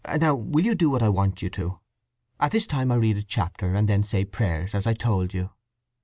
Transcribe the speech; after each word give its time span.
Now 0.19 0.33
will 0.33 0.65
you 0.65 0.73
do 0.73 0.89
what 0.89 1.03
I 1.03 1.09
want 1.09 1.43
you 1.43 1.51
to? 1.51 1.79
At 2.39 2.53
this 2.53 2.65
time 2.65 2.91
I 2.91 2.95
read 2.95 3.17
a 3.17 3.21
chapter, 3.21 3.75
and 3.75 3.87
then 3.87 4.01
say 4.01 4.25
prayers, 4.25 4.73
as 4.73 4.87
I 4.87 4.95
told 4.95 5.31
you. 5.31 5.51